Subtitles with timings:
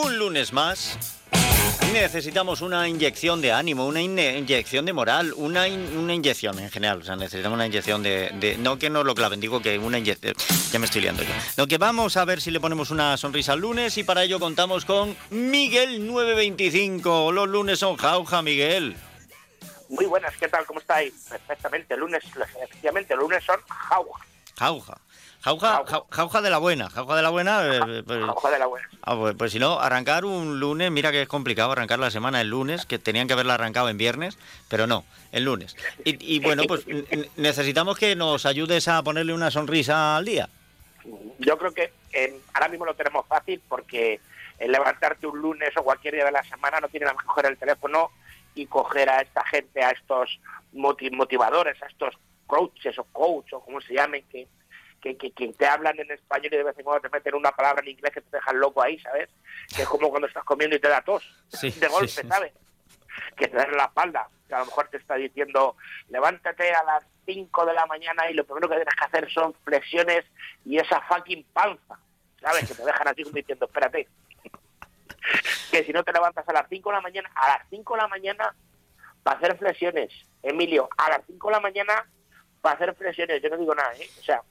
[0.00, 0.98] lunes más.
[1.92, 7.02] Necesitamos una inyección de ánimo, una inyección de moral, una, inyección en general.
[7.02, 10.34] O sea, necesitamos una inyección de, No que no lo claven, digo que una inyección.
[10.70, 11.28] Ya me estoy liando yo.
[11.56, 14.40] Lo que vamos a ver si le ponemos una sonrisa al lunes y para ello
[14.40, 17.30] contamos con Miguel 925.
[17.30, 18.96] Los lunes son jauja, Miguel.
[19.90, 20.64] Muy buenas, ¿qué tal?
[20.64, 21.12] ¿Cómo estáis?
[21.28, 22.24] Perfectamente, lunes,
[22.64, 24.24] efectivamente, lunes son jauja.
[24.58, 24.98] Jauja.
[25.42, 27.66] Jauja, jauja de la buena, jauja de la buena.
[27.66, 28.88] Eh, pues, jauja de la buena.
[29.02, 32.40] Ah, pues, pues, si no, arrancar un lunes, mira que es complicado arrancar la semana
[32.40, 34.38] el lunes, que tenían que haberla arrancado en viernes,
[34.68, 35.76] pero no, el lunes.
[36.04, 36.86] Y, bueno, pues
[37.36, 40.48] necesitamos que nos ayudes a ponerle una sonrisa al día.
[41.40, 44.20] Yo creo que eh, ahora mismo lo tenemos fácil porque
[44.60, 47.28] el levantarte un lunes o cualquier día de la semana no tiene nada más que
[47.28, 48.12] coger el teléfono
[48.54, 50.38] y coger a esta gente, a estos
[50.72, 52.14] motivadores, a estos
[52.52, 54.46] coaches o coach o como se llamen, que
[55.00, 57.82] que, que, te hablan en español y de vez en cuando te meten una palabra
[57.82, 59.30] en inglés que te dejan loco ahí, ¿sabes?
[59.74, 61.24] Que es como cuando estás comiendo y te da tos
[61.60, 62.52] de golpe, ¿sabes?
[63.36, 65.74] Que te da en la espalda, que a lo mejor te está diciendo,
[66.08, 69.54] levántate a las 5 de la mañana y lo primero que tienes que hacer son
[69.64, 70.24] flexiones
[70.64, 71.98] y esa fucking panza,
[72.40, 72.68] ¿sabes?
[72.68, 74.06] Que te dejan así como diciendo, espérate.
[75.72, 78.00] que si no te levantas a las 5 de la mañana, a las 5 de
[78.00, 78.54] la mañana
[79.24, 80.12] para hacer flexiones,
[80.44, 82.06] Emilio, a las 5 de la mañana
[82.62, 84.08] para hacer flexiones, yo no digo nada, ¿eh?
[84.18, 84.42] O sea,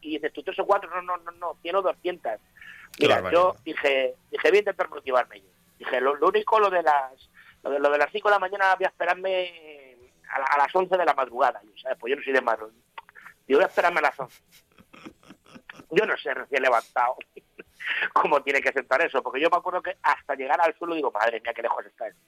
[0.00, 2.32] y dices tú tres o cuatro, no, no, no, no, tiene 200.
[3.00, 5.48] Mira, yo dije, dije, voy a intentar motivarme yo.
[5.78, 7.30] Dije, lo, único, lo de las
[7.62, 9.96] lo de, lo de las 5 de la mañana voy a esperarme
[10.30, 11.98] a, las 11 de la madrugada, ¿sabes?
[11.98, 12.78] Pues yo no soy de madrugada.
[13.46, 14.42] Digo, voy a esperarme a las 11.
[15.90, 17.16] Yo no sé, recién levantado,
[18.12, 21.10] cómo tiene que sentar eso, porque yo me acuerdo que hasta llegar al suelo digo,
[21.10, 22.18] madre mía, qué lejos está eso.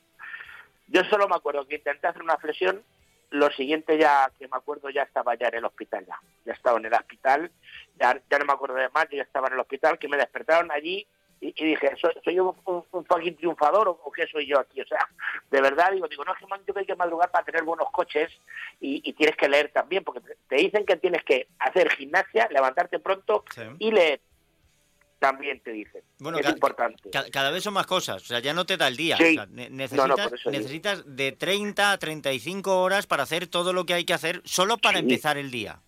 [0.88, 2.82] Yo solo me acuerdo que intenté hacer una flexión
[3.30, 6.78] lo siguiente ya que me acuerdo ya estaba ya en el hospital ya, ya estaba
[6.78, 7.50] en el hospital,
[7.98, 10.16] ya, ya no me acuerdo de más, yo ya estaba en el hospital, que me
[10.16, 11.06] despertaron allí
[11.40, 14.80] y, dije, ¿soy, soy yo un, un, fucking triunfador o, qué soy yo aquí?
[14.80, 15.08] O sea,
[15.50, 17.90] de verdad digo, digo, no es que man, yo hay que madrugar para tener buenos
[17.90, 18.32] coches
[18.80, 23.44] y, tienes que leer también, porque te dicen que tienes que hacer gimnasia, levantarte pronto
[23.78, 24.20] y leer
[25.18, 26.02] también te dicen.
[26.18, 27.10] Bueno, es importante.
[27.10, 29.16] Cada, vez son más cosas, o sea, ya no te da el día.
[29.50, 34.40] necesitas, necesitas de 30 a 35 horas para hacer todo lo que hay que hacer
[34.44, 35.80] solo para empezar el día.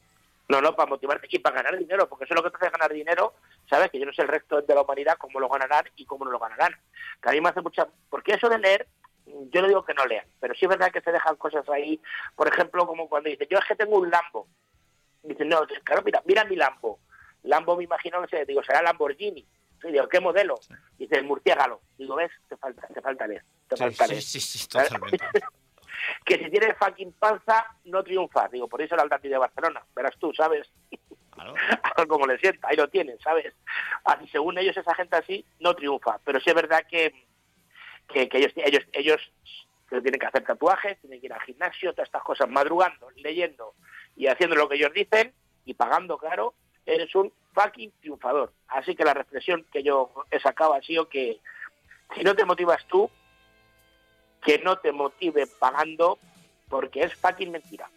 [0.48, 2.76] No, no, para motivarte y para ganar dinero, porque eso es lo que te hace
[2.76, 3.34] ganar dinero,
[3.68, 3.88] ¿sabes?
[3.90, 6.32] Que yo no sé el resto de la humanidad cómo lo ganarán y cómo no
[6.32, 6.74] lo ganarán.
[7.22, 7.86] Que a mí me hace mucha...
[8.08, 8.88] Porque eso de leer,
[9.26, 12.00] yo no digo que no lean, pero sí es verdad que se dejan cosas ahí,
[12.34, 14.48] por ejemplo, como cuando dicen, yo es que tengo un Lambo.
[15.22, 16.98] Dicen, no, claro, mira, mira mi Lambo
[17.50, 19.44] Lambo me imagino, no sé, digo, será Lamborghini.
[19.82, 20.60] Sí, digo, ¿qué modelo?
[20.96, 21.80] Dice, el murciélago.
[21.98, 22.30] Digo, ¿ves?
[22.48, 23.42] Te falta, te falta leer.
[23.68, 24.22] Te falta leer.
[24.22, 25.18] Sí, sí, totalmente.
[26.24, 28.50] que si tienes fucking panza, no triunfas.
[28.52, 29.82] Digo, por eso el Atlántico de Barcelona.
[29.96, 30.70] Verás tú, ¿sabes?
[31.30, 31.54] Claro.
[32.08, 33.52] como le sienta, ahí lo tienen, ¿sabes?
[34.04, 36.20] Así, según ellos, esa gente así no triunfa.
[36.24, 37.26] Pero sí es verdad que,
[38.06, 39.32] que, ellos, ellos, ellos
[39.88, 43.74] tienen que hacer tatuajes, tienen que ir al gimnasio, todas estas cosas, madrugando, leyendo
[44.14, 45.32] y haciendo lo que ellos dicen
[45.64, 46.54] y pagando, claro,
[46.86, 48.52] eres un fucking triunfador.
[48.68, 51.38] Así que la reflexión que yo he sacado ha sido que
[52.14, 53.10] si no te motivas tú,
[54.44, 56.18] que no te motive pagando,
[56.68, 57.88] porque es fucking mentira.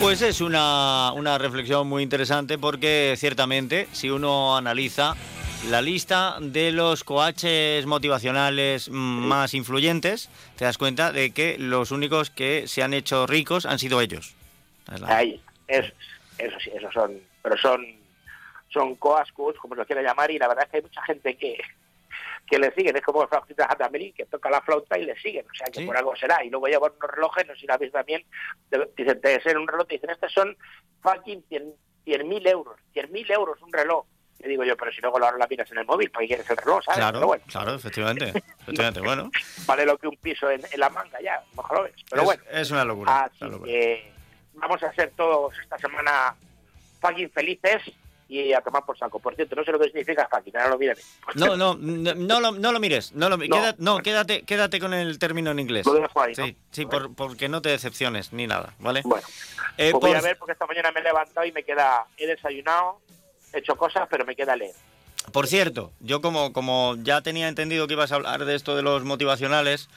[0.00, 5.14] Pues es una, una reflexión muy interesante porque ciertamente si uno analiza
[5.70, 12.28] la lista de los coaches motivacionales más influyentes, te das cuenta de que los únicos
[12.28, 14.34] que se han hecho ricos han sido ellos.
[15.06, 15.92] Ahí, eso
[16.38, 17.84] eso sí, esos son, pero son,
[18.68, 21.36] son coascos, como se lo quiera llamar, y la verdad es que hay mucha gente
[21.36, 21.58] que,
[22.46, 25.46] que le siguen, es como el flautista Hatameli, que toca la flauta y le siguen,
[25.46, 27.78] o sea que por algo será, y luego llevan unos relojes, no sé si la
[27.78, 28.24] veis también,
[28.96, 30.56] dicen, de ser un reloj, te dicen, estos son
[31.02, 34.06] fucking 100 mil euros, 100 mil euros un reloj.
[34.40, 36.50] Le digo yo, pero si luego ahora la miras en el móvil, ¿para qué quieres
[36.50, 36.84] el reloj?
[36.84, 36.98] ¿sabes?
[36.98, 37.44] Claro, bueno.
[37.46, 38.24] claro, efectivamente.
[38.60, 39.30] efectivamente bueno.
[39.64, 41.94] Vale lo que un piso en, la manga ya, mejor lo ves.
[42.10, 42.42] Pero bueno.
[42.50, 43.20] Es una locura.
[43.20, 43.72] Así una locura.
[43.72, 44.13] que
[44.54, 46.34] vamos a ser todos esta semana
[47.00, 47.82] fucking felices
[48.28, 49.18] y a tomar por saco.
[49.18, 51.00] Por cierto, no sé lo que significa fucking, ahora lo miraré.
[51.34, 53.12] No, no, no, lo, no lo mires.
[53.12, 53.36] No, lo,
[53.78, 55.86] no, quédate, quédate con el término en inglés.
[55.86, 59.02] Lo dejo ahí, Sí, sí por, porque no te decepciones ni nada, ¿vale?
[59.04, 59.26] Bueno,
[59.76, 62.26] eh, pues voy a ver porque esta mañana me he levantado y me queda, he
[62.26, 63.00] desayunado,
[63.52, 64.74] he hecho cosas, pero me queda leer.
[65.32, 68.82] Por cierto, yo como, como ya tenía entendido que ibas a hablar de esto de
[68.82, 69.88] los motivacionales,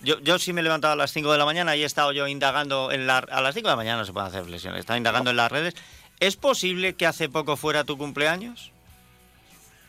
[0.00, 2.12] yo, yo sí me he levantado a las 5 de la mañana y he estado
[2.12, 3.18] yo indagando en la...
[3.18, 5.36] A las 5 de la mañana no se pueden hacer flexiones, he estado indagando en
[5.36, 5.74] las redes.
[6.20, 8.72] ¿Es posible que hace poco fuera tu cumpleaños?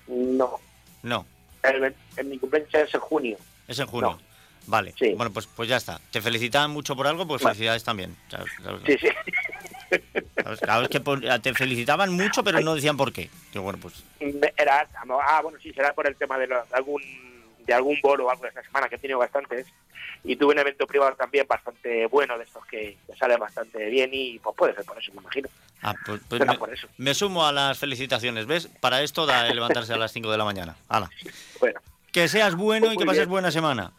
[0.08, 0.60] No.
[1.04, 1.26] No.
[1.64, 3.38] En, mi cumpleaños es en junio.
[3.68, 4.20] Es en junio.
[4.66, 4.94] Vale.
[5.16, 6.00] Bueno, pues, pues ya está.
[6.12, 7.26] ¿Te felicitan mucho por algo?
[7.26, 8.16] Pues felicidades también.
[8.86, 9.08] Sí, sí.
[10.62, 11.00] Claro, es que
[11.40, 13.30] te felicitaban mucho, pero no decían por qué.
[13.56, 14.04] Bueno, pues...
[14.58, 17.02] Era, ah, bueno, sí, será por el tema de, algún
[17.68, 19.68] de algún bolo o algo de esta semana, que he tenido bastantes.
[20.24, 24.40] Y tuve un evento privado también bastante bueno, de estos que, salen bastante bien y
[24.40, 25.50] pues puede ser por eso, me imagino.
[25.84, 26.42] Ah, pues, pues
[26.98, 28.68] me, sumo a las felicitaciones, ¿ves?
[28.80, 30.76] Para esto da levantarse a las 5 de la mañana.
[30.88, 31.10] Hala.
[31.60, 31.80] Bueno.
[32.12, 33.94] Que seas bueno y que pases buena semana.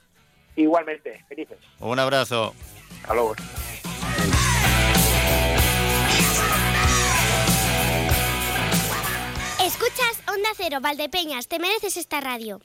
[0.56, 1.58] Igualmente, felices.
[1.78, 2.54] Un abrazo.
[3.02, 3.36] Hasta luego.
[9.64, 12.60] Escuchas Onda Cero, Valdepeñas, te mereces esta radio.